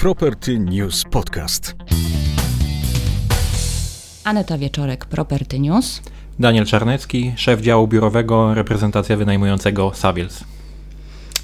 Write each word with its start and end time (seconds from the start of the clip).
Property 0.00 0.58
News 0.58 1.04
Podcast. 1.04 1.74
Aneta 4.24 4.58
Wieczorek, 4.58 5.04
Property 5.04 5.60
News. 5.60 6.00
Daniel 6.38 6.66
Czarnecki, 6.66 7.32
szef 7.36 7.60
działu 7.60 7.88
biurowego 7.88 8.54
reprezentacja 8.54 9.16
wynajmującego 9.16 9.92
Savills. 9.94 10.44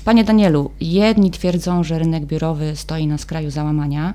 Panie 0.05 0.25
Danielu, 0.25 0.71
jedni 0.81 1.31
twierdzą, 1.31 1.85
że 1.85 1.99
rynek 1.99 2.25
biurowy 2.25 2.77
stoi 2.77 3.07
na 3.07 3.19
skraju 3.19 3.51
załamania, 3.51 4.15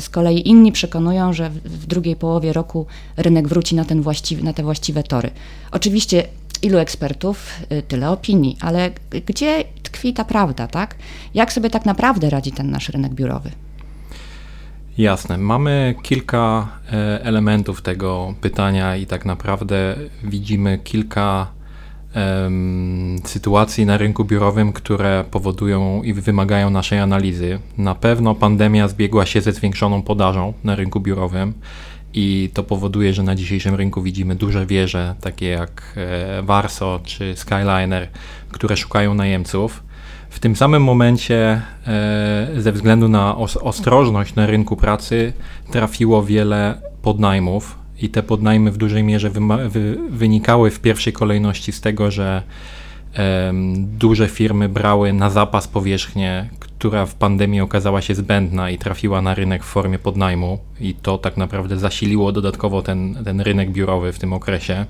z 0.00 0.08
kolei 0.08 0.48
inni 0.48 0.72
przekonują, 0.72 1.32
że 1.32 1.50
w 1.50 1.86
drugiej 1.86 2.16
połowie 2.16 2.52
roku 2.52 2.86
rynek 3.16 3.48
wróci 3.48 3.74
na, 3.74 3.84
ten 3.84 4.02
właściwy, 4.02 4.42
na 4.42 4.52
te 4.52 4.62
właściwe 4.62 5.02
tory. 5.02 5.30
Oczywiście 5.72 6.24
ilu 6.62 6.78
ekspertów, 6.78 7.52
y, 7.72 7.82
tyle 7.82 8.10
opinii, 8.10 8.56
ale 8.60 8.90
gdzie 9.26 9.64
tkwi 9.90 10.12
ta 10.12 10.24
prawda, 10.24 10.66
tak? 10.66 10.94
Jak 11.34 11.52
sobie 11.52 11.70
tak 11.70 11.86
naprawdę 11.86 12.30
radzi 12.30 12.52
ten 12.52 12.70
nasz 12.70 12.88
rynek 12.88 13.14
biurowy? 13.14 13.50
Jasne. 14.98 15.38
Mamy 15.38 15.94
kilka 16.02 16.68
e, 16.92 17.24
elementów 17.24 17.82
tego 17.82 18.34
pytania 18.40 18.96
i 18.96 19.06
tak 19.06 19.24
naprawdę 19.24 19.96
widzimy 20.24 20.78
kilka 20.78 21.46
um, 22.16 23.18
sytuacji 23.24 23.86
na 23.86 23.96
rynku 23.96 24.24
biurowym, 24.24 24.72
które 24.72 25.24
powodują 25.30 26.02
i 26.02 26.14
wymagają 26.14 26.70
naszej 26.70 26.98
analizy. 26.98 27.58
Na 27.78 27.94
pewno 27.94 28.34
pandemia 28.34 28.88
zbiegła 28.88 29.26
się 29.26 29.40
ze 29.40 29.52
zwiększoną 29.52 30.02
podażą 30.02 30.52
na 30.64 30.74
rynku 30.76 31.00
biurowym 31.00 31.54
i 32.14 32.50
to 32.54 32.62
powoduje, 32.62 33.14
że 33.14 33.22
na 33.22 33.34
dzisiejszym 33.34 33.74
rynku 33.74 34.02
widzimy 34.02 34.34
duże 34.34 34.66
wieże, 34.66 35.14
takie 35.20 35.48
jak 35.48 35.94
e, 35.96 36.42
Warso 36.42 37.00
czy 37.04 37.36
Skyliner, 37.36 38.08
które 38.50 38.76
szukają 38.76 39.14
najemców. 39.14 39.82
W 40.30 40.38
tym 40.38 40.56
samym 40.56 40.82
momencie, 40.84 41.62
e, 41.86 42.48
ze 42.58 42.72
względu 42.72 43.08
na 43.08 43.36
ostrożność 43.60 44.34
na 44.34 44.46
rynku 44.46 44.76
pracy, 44.76 45.32
trafiło 45.70 46.24
wiele 46.24 46.82
podnajmów, 47.02 47.80
i 48.02 48.08
te 48.08 48.22
podnajmy 48.22 48.70
w 48.72 48.76
dużej 48.76 49.04
mierze 49.04 49.30
wy 49.30 49.98
wynikały 50.10 50.70
w 50.70 50.80
pierwszej 50.80 51.12
kolejności 51.12 51.72
z 51.72 51.80
tego, 51.80 52.10
że 52.10 52.42
duże 53.76 54.28
firmy 54.28 54.68
brały 54.68 55.12
na 55.12 55.30
zapas 55.30 55.68
powierzchnię, 55.68 56.50
która 56.58 57.06
w 57.06 57.14
pandemii 57.14 57.60
okazała 57.60 58.02
się 58.02 58.14
zbędna 58.14 58.70
i 58.70 58.78
trafiła 58.78 59.22
na 59.22 59.34
rynek 59.34 59.64
w 59.64 59.66
formie 59.66 59.98
podnajmu, 59.98 60.58
i 60.80 60.94
to 60.94 61.18
tak 61.18 61.36
naprawdę 61.36 61.76
zasiliło 61.78 62.32
dodatkowo 62.32 62.82
ten, 62.82 63.24
ten 63.24 63.40
rynek 63.40 63.70
biurowy 63.70 64.12
w 64.12 64.18
tym 64.18 64.32
okresie. 64.32 64.86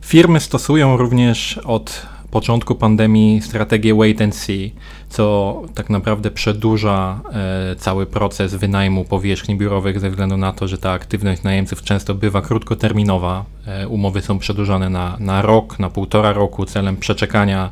Firmy 0.00 0.40
stosują 0.40 0.96
również 0.96 1.58
od 1.58 2.06
początku 2.30 2.74
pandemii 2.74 3.42
strategię 3.42 3.94
wait 3.94 4.22
and 4.22 4.36
see, 4.36 4.74
co 5.08 5.62
tak 5.74 5.90
naprawdę 5.90 6.30
przedłuża 6.30 7.20
e, 7.32 7.76
cały 7.76 8.06
proces 8.06 8.54
wynajmu 8.54 9.04
powierzchni 9.04 9.56
biurowych 9.56 10.00
ze 10.00 10.10
względu 10.10 10.36
na 10.36 10.52
to, 10.52 10.68
że 10.68 10.78
ta 10.78 10.92
aktywność 10.92 11.42
najemców 11.42 11.82
często 11.82 12.14
bywa 12.14 12.42
krótkoterminowa. 12.42 13.44
E, 13.66 13.88
umowy 13.88 14.20
są 14.20 14.38
przedłużane 14.38 14.90
na, 14.90 15.16
na 15.20 15.42
rok, 15.42 15.78
na 15.78 15.90
półtora 15.90 16.32
roku 16.32 16.66
celem 16.66 16.96
przeczekania 16.96 17.70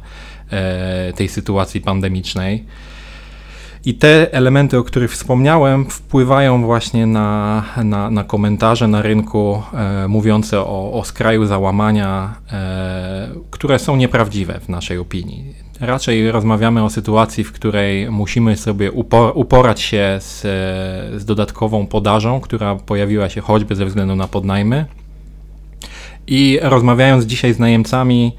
e, 0.51 1.13
tej 1.13 1.29
sytuacji 1.29 1.81
pandemicznej. 1.81 2.65
I 3.85 3.95
te 3.95 4.33
elementy, 4.33 4.79
o 4.79 4.85
których 4.85 5.13
wspomniałem, 5.13 5.91
wpływają 5.91 6.63
właśnie 6.63 7.07
na, 7.07 7.65
na, 7.85 8.11
na 8.11 8.25
komentarze 8.25 8.89
na 8.89 9.03
rynku 9.03 9.63
e, 9.75 10.09
mówiące 10.09 10.61
o, 10.61 10.93
o 10.93 11.05
skraju 11.05 11.47
załamania, 11.47 12.35
e, 12.53 13.29
które 13.51 13.79
są 13.79 13.97
nieprawdziwe 13.97 14.61
w 14.61 14.69
naszej 14.69 14.99
opinii. 14.99 15.55
Raczej 15.81 16.33
rozmawiamy 16.33 16.85
o 16.85 16.91
sytuacji, 16.91 17.45
w 17.45 17.53
której 17.53 18.11
musimy 18.11 18.57
sobie 18.57 18.93
upor 18.93 19.33
uporać 19.35 19.81
się 19.81 20.19
z, 20.21 20.41
z 21.23 21.25
dodatkową 21.25 21.87
podażą, 21.87 22.41
która 22.41 22.75
pojawiła 22.75 23.29
się 23.29 23.41
choćby 23.41 23.77
ze 23.77 23.87
względu 23.87 24.17
na 24.17 24.29
podnajmy. 24.29 24.85
I 26.27 26.59
rozmawiając 26.63 27.25
dzisiaj 27.25 27.55
z 27.55 27.59
najemcami, 27.59 28.33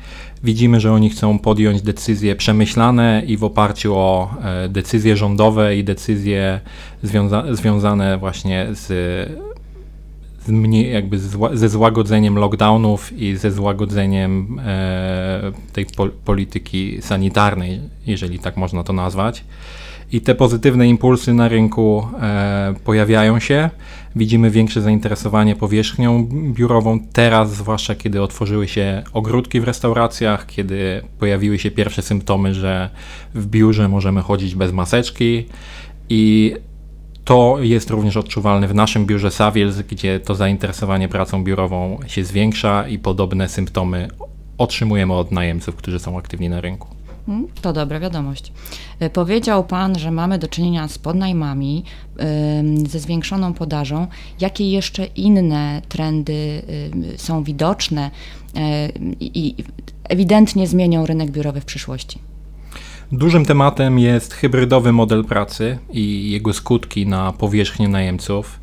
widzimy, 0.43 0.79
że 0.79 0.93
oni 0.93 1.09
chcą 1.09 1.39
podjąć 1.39 1.81
decyzje 1.81 2.35
przemyślane 2.35 3.23
i 3.27 3.37
w 3.37 3.43
oparciu 3.43 3.95
o 3.95 4.35
e, 4.43 4.69
decyzje 4.69 5.17
rządowe 5.17 5.77
i 5.77 5.83
decyzje 5.83 6.59
związa 7.03 7.43
związane 7.51 8.17
właśnie 8.17 8.67
z, 8.71 8.89
mniej, 10.47 10.93
jakby 10.93 11.19
ze 11.53 11.69
złagodzeniem 11.69 12.35
lockdownów 12.35 13.11
i 13.11 13.35
ze 13.35 13.51
złagodzeniem 13.51 14.59
e, 14.65 15.51
tej 15.73 15.85
po 15.85 16.07
polityki 16.07 17.01
sanitarnej, 17.01 17.79
jeżeli 18.07 18.39
tak 18.39 18.57
można 18.57 18.83
to 18.83 18.93
nazwać 18.93 19.43
i 20.11 20.21
te 20.21 20.35
pozytywne 20.35 20.87
impulsy 20.87 21.33
na 21.33 21.47
rynku 21.47 22.07
e, 22.21 22.73
pojawiają 22.83 23.39
się. 23.39 23.69
Widzimy 24.15 24.49
większe 24.49 24.81
zainteresowanie 24.81 25.55
powierzchnią 25.55 26.27
biurową 26.53 26.99
teraz, 27.13 27.55
zwłaszcza 27.55 27.95
kiedy 27.95 28.21
otworzyły 28.21 28.67
się 28.67 29.03
ogródki 29.13 29.59
w 29.59 29.63
restauracjach, 29.63 30.45
kiedy 30.45 31.01
pojawiły 31.19 31.59
się 31.59 31.71
pierwsze 31.71 32.01
symptomy, 32.01 32.53
że 32.53 32.89
w 33.35 33.45
biurze 33.47 33.89
możemy 33.89 34.21
chodzić 34.21 34.55
bez 34.55 34.71
maseczki 34.71 35.45
i 36.09 36.55
to 37.25 37.57
jest 37.59 37.89
również 37.89 38.17
odczuwalne 38.17 38.67
w 38.67 38.75
naszym 38.75 39.05
biurze 39.05 39.31
Savills, 39.31 39.81
gdzie 39.81 40.19
to 40.19 40.35
zainteresowanie 40.35 41.07
pracą 41.07 41.43
biurową 41.43 41.99
się 42.07 42.23
zwiększa 42.23 42.87
i 42.87 42.99
podobne 42.99 43.49
symptomy 43.49 44.07
otrzymujemy 44.57 45.13
od 45.13 45.31
najemców, 45.31 45.75
którzy 45.75 45.99
są 45.99 46.17
aktywni 46.17 46.49
na 46.49 46.61
rynku. 46.61 46.98
Hmm, 47.29 47.47
to 47.61 47.73
dobra 47.73 47.99
wiadomość. 47.99 48.51
E, 48.99 49.09
powiedział 49.09 49.63
Pan, 49.63 49.99
że 49.99 50.11
mamy 50.11 50.39
do 50.39 50.47
czynienia 50.47 50.87
z 50.87 50.97
podnajmami, 50.97 51.83
ze 52.87 52.99
zwiększoną 52.99 53.53
podażą. 53.53 54.07
Jakie 54.39 54.71
jeszcze 54.71 55.05
inne 55.05 55.81
trendy 55.89 56.61
są 57.17 57.43
widoczne 57.43 58.11
e, 58.55 58.89
i 59.19 59.55
ewidentnie 60.03 60.67
zmienią 60.67 61.05
rynek 61.05 61.31
biurowy 61.31 61.61
w 61.61 61.65
przyszłości? 61.65 62.19
Dużym 63.11 63.45
tematem 63.45 63.99
jest 63.99 64.33
hybrydowy 64.33 64.91
model 64.91 65.25
pracy 65.25 65.77
i 65.91 66.31
jego 66.31 66.53
skutki 66.53 67.07
na 67.07 67.33
powierzchnię 67.33 67.87
najemców. 67.87 68.59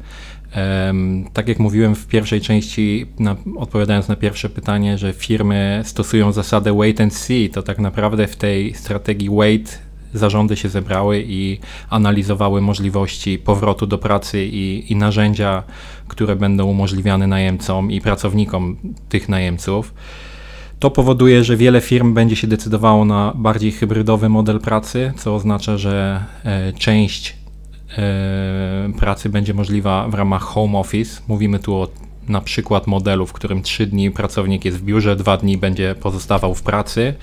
Tak 1.32 1.48
jak 1.48 1.58
mówiłem 1.58 1.94
w 1.94 2.06
pierwszej 2.06 2.40
części, 2.40 3.06
na, 3.18 3.36
odpowiadając 3.56 4.08
na 4.08 4.16
pierwsze 4.16 4.48
pytanie, 4.48 4.98
że 4.98 5.12
firmy 5.12 5.82
stosują 5.84 6.32
zasadę 6.32 6.76
wait 6.76 7.00
and 7.00 7.14
see, 7.14 7.50
to 7.50 7.62
tak 7.62 7.78
naprawdę 7.78 8.26
w 8.26 8.36
tej 8.36 8.74
strategii 8.74 9.30
wait 9.30 9.86
zarządy 10.14 10.56
się 10.56 10.68
zebrały 10.68 11.24
i 11.28 11.58
analizowały 11.90 12.60
możliwości 12.60 13.38
powrotu 13.38 13.86
do 13.86 13.98
pracy 13.98 14.46
i, 14.46 14.92
i 14.92 14.96
narzędzia, 14.96 15.62
które 16.08 16.36
będą 16.36 16.64
umożliwiane 16.64 17.26
najemcom 17.26 17.90
i 17.90 18.00
pracownikom 18.00 18.76
tych 19.08 19.28
najemców. 19.28 19.94
To 20.78 20.90
powoduje, 20.90 21.44
że 21.44 21.56
wiele 21.56 21.80
firm 21.80 22.14
będzie 22.14 22.36
się 22.36 22.46
decydowało 22.46 23.04
na 23.04 23.32
bardziej 23.34 23.72
hybrydowy 23.72 24.28
model 24.28 24.60
pracy, 24.60 25.12
co 25.16 25.34
oznacza, 25.34 25.78
że 25.78 26.24
e, 26.44 26.72
część 26.72 27.36
pracy 28.98 29.28
będzie 29.28 29.54
możliwa 29.54 30.08
w 30.08 30.14
ramach 30.14 30.42
home 30.42 30.78
office. 30.78 31.22
Mówimy 31.28 31.58
tu 31.58 31.74
o 31.74 31.88
na 32.28 32.40
przykład 32.40 32.86
modelu, 32.86 33.26
w 33.26 33.32
którym 33.32 33.62
3 33.62 33.86
dni 33.86 34.10
pracownik 34.10 34.64
jest 34.64 34.78
w 34.78 34.82
biurze, 34.82 35.16
2 35.16 35.36
dni 35.36 35.58
będzie 35.58 35.94
pozostawał 35.94 36.54
w 36.54 36.62
pracy, 36.62 37.14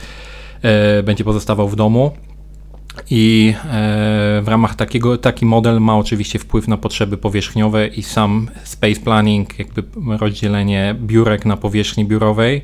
e, 0.61 1.03
będzie 1.03 1.23
pozostawał 1.23 1.69
w 1.69 1.75
domu. 1.75 2.11
I 3.09 3.53
e, 3.57 4.41
w 4.41 4.47
ramach 4.47 4.75
takiego, 4.75 5.17
taki 5.17 5.45
model 5.45 5.81
ma 5.81 5.97
oczywiście 5.97 6.39
wpływ 6.39 6.67
na 6.67 6.77
potrzeby 6.77 7.17
powierzchniowe 7.17 7.87
i 7.87 8.03
sam 8.03 8.49
space 8.63 9.01
planning, 9.01 9.59
jakby 9.59 9.83
rozdzielenie 10.19 10.95
biurek 10.99 11.45
na 11.45 11.57
powierzchni 11.57 12.05
biurowej, 12.05 12.61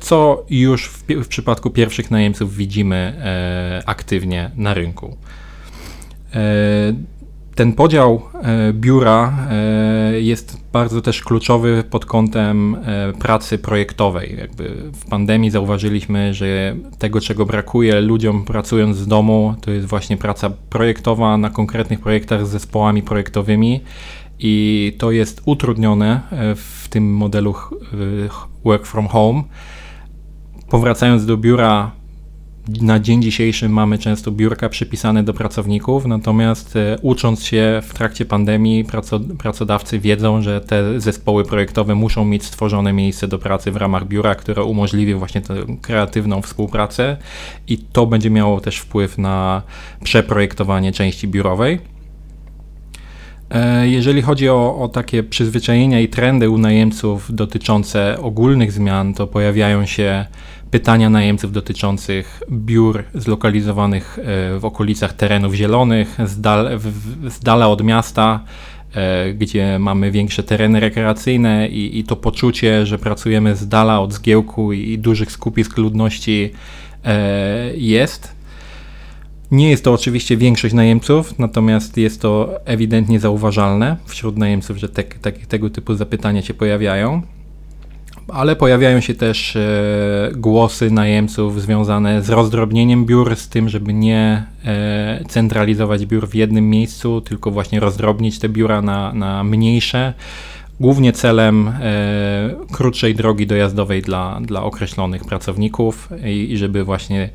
co 0.00 0.44
już 0.50 0.88
w, 0.88 1.04
w 1.08 1.28
przypadku 1.28 1.70
pierwszych 1.70 2.10
najemców 2.10 2.56
widzimy 2.56 3.22
aktywnie 3.86 4.50
na 4.56 4.74
rynku. 4.74 5.16
E, 6.34 6.94
ten 7.54 7.72
podział 7.72 8.22
e, 8.42 8.72
biura 8.72 9.32
e, 9.50 10.20
jest 10.20 10.60
bardzo 10.72 11.02
też 11.02 11.22
kluczowy 11.22 11.84
pod 11.90 12.06
kątem 12.06 12.76
pracy 13.18 13.58
projektowej. 13.58 14.36
Jakby 14.38 14.76
w 14.92 15.08
pandemii 15.08 15.50
zauważyliśmy, 15.50 16.34
że 16.34 16.76
tego, 16.98 17.20
czego 17.20 17.46
brakuje 17.46 18.00
ludziom 18.00 18.44
pracując 18.44 18.96
z 18.96 19.06
domu, 19.06 19.54
to 19.60 19.70
jest 19.70 19.86
właśnie 19.86 20.16
praca 20.16 20.50
projektowa 20.50 21.36
na 21.36 21.50
konkretnych 21.50 22.00
projektach 22.00 22.46
z 22.46 22.50
zespołami 22.50 23.02
projektowymi 23.02 23.80
i 24.38 24.96
to 24.98 25.10
jest 25.10 25.42
utrudnione 25.44 26.20
w 26.56 26.88
tym 26.88 27.14
modelu 27.14 27.54
work 28.64 28.86
from 28.86 29.06
home. 29.06 29.42
Powracając 30.70 31.26
do 31.26 31.36
biura, 31.36 31.90
na 32.68 33.00
dzień 33.00 33.22
dzisiejszy 33.22 33.68
mamy 33.68 33.98
często 33.98 34.30
biurka 34.30 34.68
przypisane 34.68 35.22
do 35.22 35.34
pracowników, 35.34 36.06
natomiast 36.06 36.76
e, 36.76 36.96
ucząc 37.02 37.44
się 37.44 37.82
w 37.84 37.94
trakcie 37.94 38.24
pandemii, 38.24 38.84
pracodawcy 39.38 39.98
wiedzą, 39.98 40.42
że 40.42 40.60
te 40.60 41.00
zespoły 41.00 41.44
projektowe 41.44 41.94
muszą 41.94 42.24
mieć 42.24 42.44
stworzone 42.44 42.92
miejsce 42.92 43.28
do 43.28 43.38
pracy 43.38 43.72
w 43.72 43.76
ramach 43.76 44.08
biura, 44.08 44.34
które 44.34 44.64
umożliwi 44.64 45.14
właśnie 45.14 45.40
tę 45.40 45.54
kreatywną 45.82 46.42
współpracę 46.42 47.16
i 47.68 47.78
to 47.78 48.06
będzie 48.06 48.30
miało 48.30 48.60
też 48.60 48.78
wpływ 48.78 49.18
na 49.18 49.62
przeprojektowanie 50.04 50.92
części 50.92 51.28
biurowej. 51.28 51.99
E, 53.50 53.88
jeżeli 53.88 54.22
chodzi 54.22 54.48
o, 54.48 54.78
o, 54.78 54.88
takie 54.88 55.22
przyzwyczajenia 55.22 56.00
i 56.00 56.08
trendy 56.08 56.50
u 56.50 56.58
najemców 56.58 57.34
dotyczące 57.34 58.18
ogólnych 58.20 58.72
zmian, 58.72 59.14
to 59.14 59.26
pojawiają 59.26 59.86
się 59.86 60.26
pytania 60.70 61.10
najemców 61.10 61.52
dotyczących 61.52 62.42
biur 62.50 63.04
zlokalizowanych 63.14 64.18
e, 64.18 64.58
w 64.58 64.64
okolicach 64.64 65.12
terenów 65.12 65.54
zielonych, 65.54 66.16
z, 66.24 66.40
dal, 66.40 66.78
w, 66.78 67.30
z 67.30 67.40
dala 67.40 67.68
od 67.68 67.84
miasta, 67.84 68.40
e, 68.94 69.32
gdzie 69.32 69.78
mamy 69.78 70.10
większe 70.10 70.42
tereny 70.42 70.80
rekreacyjne 70.80 71.68
i, 71.68 71.98
i, 71.98 72.04
to 72.04 72.16
poczucie, 72.16 72.86
że 72.86 72.98
pracujemy 72.98 73.56
z 73.56 73.68
dala 73.68 74.00
od 74.00 74.12
zgiełku 74.12 74.72
i, 74.72 74.90
i 74.90 74.98
dużych 74.98 75.32
skupisk 75.32 75.76
ludności 75.76 76.50
jest. 77.74 78.39
Nie 79.50 79.70
jest 79.70 79.84
to 79.84 79.92
oczywiście 79.92 80.36
większość 80.36 80.74
najemców, 80.74 81.38
natomiast 81.38 81.96
jest 81.96 82.20
to 82.20 82.60
ewidentnie 82.64 83.20
zauważalne 83.20 83.96
wśród 84.06 84.36
najemców, 84.36 84.76
że 84.76 84.88
te, 84.88 85.02
te, 85.02 85.32
tego 85.32 85.70
typu 85.70 85.94
zapytania 85.94 86.42
się 86.42 86.54
pojawiają. 86.54 87.22
Ale 88.28 88.56
pojawiają 88.56 89.00
się 89.00 89.14
też 89.14 89.56
e, 89.56 90.32
głosy 90.34 90.90
najemców 90.90 91.62
związane 91.62 92.22
z 92.22 92.30
rozdrobnieniem 92.30 93.06
biur, 93.06 93.36
z 93.36 93.48
tym, 93.48 93.68
żeby 93.68 93.94
nie 93.94 94.46
e, 94.64 95.24
centralizować 95.28 96.06
biur 96.06 96.28
w 96.28 96.34
jednym 96.34 96.70
miejscu, 96.70 97.20
tylko 97.20 97.50
właśnie 97.50 97.80
rozdrobnić 97.80 98.38
te 98.38 98.48
biura 98.48 98.82
na, 98.82 99.12
na 99.12 99.44
mniejsze 99.44 100.14
głównie 100.80 101.12
celem 101.12 101.68
e, 101.68 101.74
krótszej 102.72 103.14
drogi 103.14 103.46
dojazdowej 103.46 104.02
dla, 104.02 104.40
dla 104.42 104.62
określonych 104.62 105.24
pracowników 105.24 106.08
i, 106.24 106.52
i 106.52 106.56
żeby 106.56 106.84
właśnie 106.84 107.30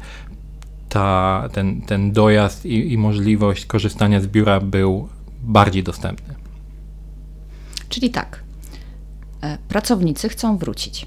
ta, 0.96 1.50
ten, 1.52 1.82
ten 1.82 2.12
dojazd 2.12 2.66
i, 2.66 2.94
i 2.94 2.98
możliwość 2.98 3.66
korzystania 3.66 4.22
z 4.22 4.28
biura 4.28 4.60
był 4.60 5.10
bardziej 5.44 5.84
dostępny. 5.84 6.36
Czyli 7.90 8.10
tak, 8.10 8.44
e, 9.42 9.58
pracownicy 9.68 10.30
chcą 10.30 10.58
wrócić. 10.58 11.06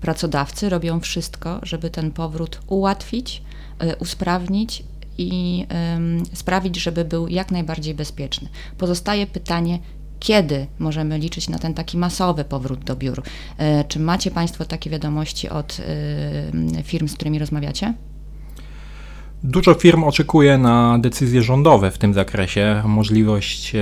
Pracodawcy 0.00 0.68
robią 0.68 1.00
wszystko, 1.00 1.60
żeby 1.62 1.90
ten 1.90 2.10
powrót 2.10 2.60
ułatwić, 2.66 3.42
e, 3.78 3.96
usprawnić 3.96 4.84
i 5.18 5.66
sprawić, 6.32 6.76
żeby 6.76 7.04
był 7.04 7.28
jak 7.28 7.50
najbardziej 7.50 7.94
bezpieczny. 7.94 8.48
Pozostaje 8.78 9.26
pytanie, 9.26 9.78
kiedy 10.20 10.66
możemy 10.78 11.18
liczyć 11.18 11.48
na 11.48 11.58
ten 11.58 11.74
taki 11.74 11.98
masowy 11.98 12.44
powrót 12.44 12.84
do 12.84 12.96
biur? 12.96 13.22
E, 13.58 13.84
czy 13.84 14.00
macie 14.00 14.30
Państwo 14.30 14.64
takie 14.64 14.90
wiadomości 14.90 15.48
od 15.48 15.80
firm, 16.82 17.08
z 17.08 17.14
którymi 17.14 17.38
rozmawiacie? 17.38 17.94
Dużo 19.44 19.74
firm 19.74 20.04
oczekuje 20.04 20.58
na 20.58 20.98
decyzje 20.98 21.42
rządowe 21.42 21.90
w 21.90 21.98
tym 21.98 22.14
zakresie, 22.14 22.82
możliwość 22.86 23.74
e, 23.74 23.80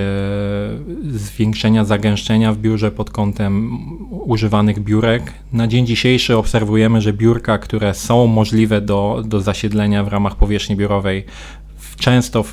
zwiększenia 1.11 1.85
zagęszczenia 1.85 2.53
w 2.53 2.59
biurze 2.59 2.91
pod 2.91 3.11
kątem 3.11 3.79
używanych 4.11 4.81
biurek. 4.81 5.33
Na 5.53 5.67
dzień 5.67 5.87
dzisiejszy 5.87 6.37
obserwujemy, 6.37 7.01
że 7.01 7.13
biurka, 7.13 7.59
które 7.59 7.95
są 7.95 8.27
możliwe 8.27 8.81
do, 8.81 9.23
do 9.27 9.41
zasiedlenia 9.41 10.05
w 10.05 10.09
ramach 10.09 10.37
powierzchni 10.37 10.77
biurowej, 10.77 11.25
często 11.97 12.45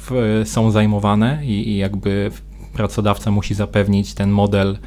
e, 0.42 0.46
są 0.46 0.72
zajmowane 0.72 1.46
i, 1.46 1.70
i 1.70 1.78
jakby 1.78 2.32
pracodawca 2.74 3.32
musi 3.32 3.54
zapewnić 3.54 4.14
ten 4.14 4.32
model 4.32 4.78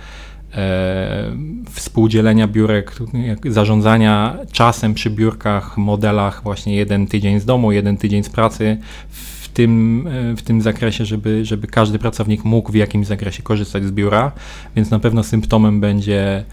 współdzielenia 1.70 2.48
biurek, 2.48 2.96
zarządzania 3.44 4.36
czasem 4.52 4.94
przy 4.94 5.10
biurkach, 5.10 5.76
modelach 5.76 6.42
właśnie 6.42 6.76
jeden 6.76 7.06
tydzień 7.06 7.40
z 7.40 7.44
domu, 7.44 7.72
jeden 7.72 7.96
tydzień 7.96 8.24
z 8.24 8.28
pracy 8.28 8.78
w 9.10 9.48
tym, 9.48 10.04
e, 10.32 10.36
w 10.36 10.42
tym 10.42 10.62
zakresie, 10.62 11.04
żeby, 11.04 11.44
żeby 11.44 11.66
każdy 11.66 11.98
pracownik 11.98 12.44
mógł 12.44 12.72
w 12.72 12.74
jakimś 12.74 13.06
zakresie 13.06 13.42
korzystać 13.42 13.84
z 13.84 13.90
biura, 13.90 14.32
więc 14.76 14.90
na 14.90 14.98
pewno 14.98 15.22
symptomem 15.22 15.80
będzie 15.80 16.44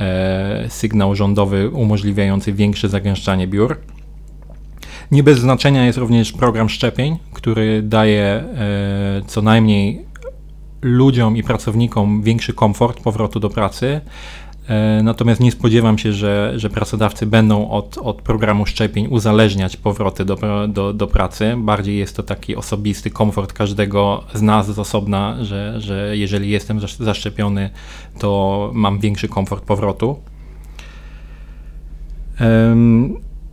e, 0.00 0.66
sygnał 0.68 1.14
rządowy 1.14 1.68
umożliwiający 1.68 2.52
większe 2.52 2.88
zagęszczanie 2.88 3.46
biur. 3.46 3.76
Nie 5.10 5.22
bez 5.22 5.38
znaczenia 5.38 5.86
jest 5.86 5.98
również 5.98 6.32
program 6.32 6.68
szczepień, 6.68 7.16
który 7.32 7.82
daje 7.82 8.44
co 9.26 9.42
najmniej 9.42 10.09
ludziom 10.82 11.36
i 11.36 11.42
pracownikom 11.42 12.22
większy 12.22 12.52
komfort 12.52 13.00
powrotu 13.00 13.40
do 13.40 13.50
pracy. 13.50 14.00
E, 14.68 15.02
natomiast 15.02 15.40
nie 15.40 15.52
spodziewam 15.52 15.98
się, 15.98 16.12
że, 16.12 16.52
że 16.56 16.70
pracodawcy 16.70 17.26
będą 17.26 17.70
od, 17.70 17.98
od 17.98 18.22
programu 18.22 18.66
szczepień 18.66 19.06
uzależniać 19.06 19.76
powroty 19.76 20.24
do, 20.24 20.38
do, 20.68 20.92
do 20.92 21.06
pracy. 21.06 21.54
Bardziej 21.58 21.98
jest 21.98 22.16
to 22.16 22.22
taki 22.22 22.56
osobisty 22.56 23.10
komfort 23.10 23.52
każdego 23.52 24.24
z 24.34 24.42
nas 24.42 24.74
z 24.74 24.78
osobna, 24.78 25.36
że, 25.44 25.80
że 25.80 26.16
jeżeli 26.16 26.50
jestem 26.50 26.80
zaszczepiony, 27.00 27.70
to 28.18 28.70
mam 28.74 28.98
większy 28.98 29.28
komfort 29.28 29.64
powrotu. 29.64 30.16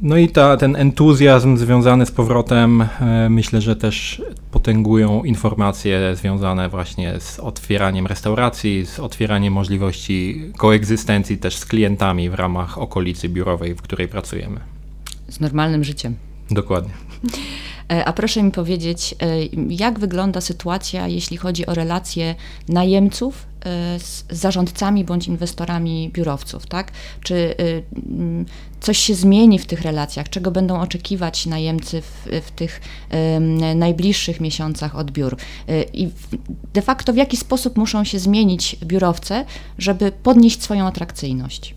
No 0.02 0.18
i 0.18 0.30
ta, 0.30 0.58
ten 0.58 0.76
entuzjazm 0.76 1.58
związany 1.58 2.06
z 2.06 2.12
powrotem, 2.12 2.86
e, 3.00 3.30
myślę, 3.30 3.62
że 3.62 3.76
też 3.76 4.22
potęgują 4.68 5.24
informacje 5.24 6.16
związane 6.16 6.70
właśnie 6.70 7.20
z 7.20 7.40
otwieraniem 7.40 8.08
restauracji, 8.08 8.86
z 8.86 9.00
otwieraniem 9.00 9.54
możliwości 9.54 10.52
koegzystencji 10.58 11.38
też 11.38 11.58
z 11.58 11.66
klientami 11.66 12.30
w 12.30 12.34
ramach 12.34 12.78
okolicy 12.78 13.30
biurowej, 13.30 13.76
w 13.76 13.82
której 13.82 14.08
pracujemy. 14.08 14.60
Z 15.30 15.40
normalnym 15.40 15.84
życiem. 15.84 16.16
Dokładnie. 16.52 16.94
E, 17.92 18.06
a 18.06 18.14
proszę 18.14 18.44
mi 18.44 18.52
powiedzieć, 18.52 19.16
e, 19.22 19.46
jak 19.70 20.00
wygląda 20.00 20.42
sytuacja, 20.42 21.08
jeśli 21.08 21.38
chodzi 21.38 21.66
o 21.66 21.74
relacje 21.74 22.36
najemców 22.70 23.46
z 23.98 24.26
zarządcami 24.30 25.04
bądź 25.04 25.28
inwestorami 25.28 26.10
biurowców, 26.14 26.68
tak? 26.68 26.92
Czy 27.24 27.56
coś 28.80 28.98
się 28.98 29.16
zmieni 29.16 29.60
w 29.60 29.66
tych 29.66 29.82
relacjach? 29.82 30.30
Czego 30.30 30.52
będą 30.52 30.82
oczekiwać 30.82 31.46
najemcy 31.46 32.02
w, 32.02 32.28
w 32.46 32.52
tych 32.52 32.82
najbliższych 33.76 34.40
miesiącach 34.42 34.96
od 34.96 35.12
biur? 35.12 35.38
I 35.94 36.10
de 36.74 36.82
facto 36.82 37.14
w 37.14 37.18
jaki 37.18 37.38
sposób 37.38 37.78
muszą 37.78 38.04
się 38.04 38.20
zmienić 38.20 38.76
biurowce, 38.84 39.46
żeby 39.78 40.12
podnieść 40.12 40.64
swoją 40.64 40.88
atrakcyjność? 40.88 41.77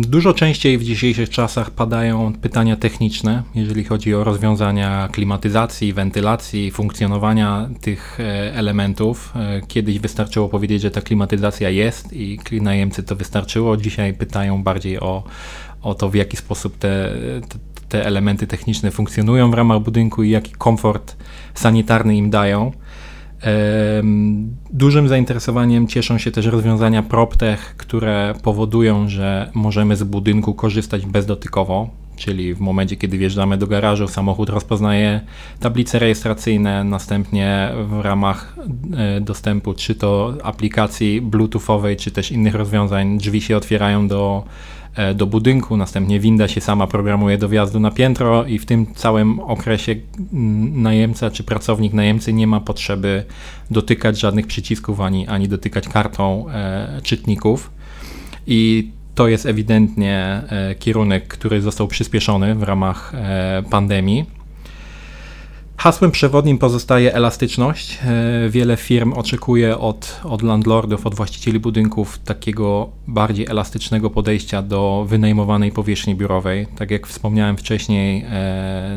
Dużo 0.00 0.34
częściej 0.34 0.78
w 0.78 0.84
dzisiejszych 0.84 1.30
czasach 1.30 1.70
padają 1.70 2.32
pytania 2.32 2.76
techniczne, 2.76 3.42
jeżeli 3.54 3.84
chodzi 3.84 4.14
o 4.14 4.24
rozwiązania 4.24 5.08
klimatyzacji, 5.12 5.92
wentylacji, 5.92 6.70
funkcjonowania 6.70 7.68
tych 7.80 8.20
e, 8.20 8.54
elementów. 8.54 9.32
E, 9.36 9.60
kiedyś 9.68 9.98
wystarczyło 9.98 10.48
powiedzieć, 10.48 10.82
że 10.82 10.90
ta 10.90 11.00
klimatyzacja 11.00 11.70
jest 11.70 12.12
i 12.12 12.38
najemcy 12.52 13.02
to 13.02 13.16
wystarczyło. 13.16 13.76
Dzisiaj 13.76 14.14
pytają 14.14 14.62
bardziej 14.62 15.00
o, 15.00 15.22
o 15.82 15.94
to, 15.94 16.08
w 16.08 16.14
jaki 16.14 16.36
sposób 16.36 16.78
te, 16.78 17.12
te 17.88 18.06
elementy 18.06 18.46
techniczne 18.46 18.90
funkcjonują 18.90 19.50
w 19.50 19.54
ramach 19.54 19.80
budynku 19.80 20.22
i 20.22 20.30
jaki 20.30 20.52
komfort 20.52 21.16
sanitarny 21.54 22.16
im 22.16 22.30
dają. 22.30 22.72
Dużym 24.70 25.08
zainteresowaniem 25.08 25.88
cieszą 25.88 26.18
się 26.18 26.30
też 26.30 26.46
rozwiązania 26.46 27.02
PropTech, 27.02 27.74
które 27.76 28.34
powodują, 28.42 29.08
że 29.08 29.50
możemy 29.54 29.96
z 29.96 30.04
budynku 30.04 30.54
korzystać 30.54 31.06
bezdotykowo, 31.06 31.90
czyli 32.16 32.54
w 32.54 32.60
momencie, 32.60 32.96
kiedy 32.96 33.18
wjeżdżamy 33.18 33.56
do 33.56 33.66
garażu, 33.66 34.08
samochód 34.08 34.48
rozpoznaje 34.48 35.20
tablice 35.60 35.98
rejestracyjne, 35.98 36.84
następnie 36.84 37.70
w 37.88 38.00
ramach 38.00 38.56
e, 38.96 39.20
dostępu 39.20 39.74
czy 39.74 39.94
to 39.94 40.34
aplikacji 40.42 41.20
bluetoothowej, 41.20 41.96
czy 41.96 42.10
też 42.10 42.32
innych 42.32 42.54
rozwiązań, 42.54 43.18
drzwi 43.18 43.40
się 43.40 43.56
otwierają 43.56 44.08
do 44.08 44.44
E, 44.96 45.14
do 45.14 45.26
budynku, 45.26 45.76
następnie 45.76 46.20
winda 46.20 46.48
się 46.48 46.60
sama 46.60 46.86
programuje 46.86 47.38
do 47.38 47.48
wjazdu 47.48 47.80
na 47.80 47.90
piętro 47.90 48.44
i 48.44 48.58
w 48.58 48.66
tym 48.66 48.94
całym 48.94 49.40
okresie 49.40 49.94
mm, 50.32 50.82
najemca 50.82 51.30
czy 51.30 51.44
pracownik 51.44 51.92
najemcy 51.92 52.32
nie 52.32 52.46
ma 52.46 52.60
potrzeby 52.60 53.24
dotykać 53.70 54.20
żadnych 54.20 54.46
przycisków 54.46 55.00
ani, 55.00 55.28
ani 55.28 55.48
dotykać 55.48 55.88
kartą 55.88 56.48
e, 56.48 57.00
czytników. 57.02 57.70
I 58.46 58.90
to 59.16 59.28
jest 59.28 59.46
ewidentnie 59.46 60.42
e, 60.48 60.74
kierunek, 60.74 61.28
który 61.28 61.60
został 61.60 61.88
przyspieszony 61.88 62.54
w 62.54 62.62
ramach 62.62 63.12
e, 63.14 63.62
pandemii. 63.70 64.24
Hasłem 65.76 66.10
przewodnim 66.10 66.58
pozostaje 66.58 67.14
elastyczność. 67.14 67.98
E, 68.04 68.48
wiele 68.48 68.76
firm 68.76 69.12
oczekuje 69.12 69.78
od, 69.78 70.20
od 70.24 70.42
landlordów, 70.42 71.06
od 71.06 71.14
właścicieli 71.14 71.60
budynków 71.60 72.18
takiego 72.18 72.90
bardziej 73.06 73.46
elastycznego 73.46 74.10
podejścia 74.10 74.62
do 74.62 75.06
wynajmowanej 75.08 75.72
powierzchni 75.72 76.14
biurowej. 76.14 76.66
Tak 76.76 76.90
jak 76.90 77.06
wspomniałem 77.06 77.56
wcześniej, 77.56 78.24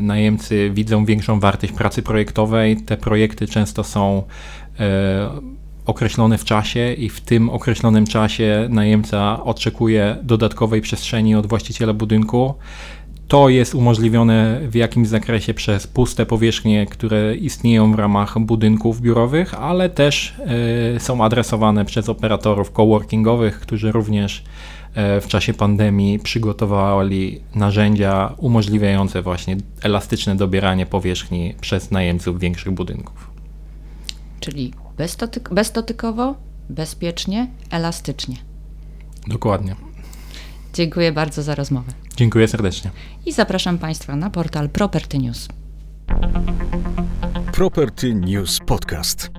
najemcy 0.02 0.70
widzą 0.74 1.04
większą 1.04 1.40
wartość 1.40 1.72
pracy 1.72 2.02
projektowej. 2.02 2.76
Te 2.76 2.96
projekty 2.96 3.46
często 3.46 3.84
są 3.84 4.22
e, 5.90 5.92
określone 5.92 6.38
w 6.38 6.44
czasie 6.44 6.92
i 6.92 7.08
w 7.08 7.20
tym 7.20 7.50
określonym 7.50 8.06
czasie 8.06 8.68
najemca 8.70 9.44
oczekuje 9.44 10.16
dodatkowej 10.22 10.80
przestrzeni 10.80 11.34
od 11.34 11.46
właściciela 11.46 11.92
budynku. 11.92 12.54
To 13.28 13.48
jest 13.48 13.74
umożliwione 13.74 14.60
w 14.68 14.74
jakimś 14.74 15.08
zakresie 15.08 15.54
przez 15.54 15.86
puste 15.86 16.26
powierzchnie, 16.26 16.86
które 16.86 17.36
istnieją 17.36 17.92
w 17.92 17.94
ramach 17.94 18.38
budynków 18.38 19.00
biurowych, 19.00 19.54
ale 19.54 19.88
też 19.88 20.34
y, 20.96 21.00
są 21.00 21.24
adresowane 21.24 21.84
przez 21.84 22.08
operatorów 22.08 22.72
coworkingowych, 22.72 23.60
którzy 23.60 23.92
również 23.92 24.38
y, 24.38 25.20
w 25.20 25.26
czasie 25.28 25.54
pandemii 25.54 26.18
przygotowali 26.18 27.40
narzędzia 27.54 28.34
umożliwiające 28.38 29.22
właśnie 29.22 29.56
elastyczne 29.82 30.36
dobieranie 30.36 30.86
powierzchni 30.86 31.54
przez 31.60 31.90
najemców 31.90 32.38
większych 32.38 32.72
budynków. 32.72 33.30
Czyli 34.40 34.72
bezdotyk 35.00 35.48
bezdotykowo, 35.54 36.34
bezpiecznie, 36.68 37.46
elastycznie. 37.70 38.36
Dokładnie. 39.26 39.76
Dziękuję 40.74 41.12
bardzo 41.12 41.42
za 41.42 41.54
rozmowę. 41.54 41.92
Dziękuję 42.16 42.48
serdecznie. 42.48 42.90
I 43.26 43.32
zapraszam 43.32 43.78
Państwa 43.78 44.16
na 44.16 44.30
portal 44.30 44.68
Property 44.68 45.18
News. 45.18 45.48
Property 47.52 48.14
News 48.14 48.58
Podcast. 48.66 49.30